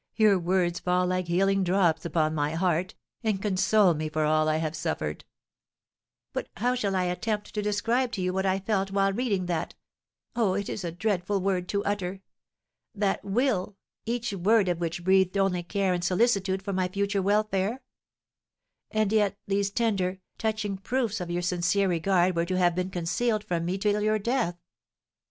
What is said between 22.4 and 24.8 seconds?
to have been concealed from me till your death.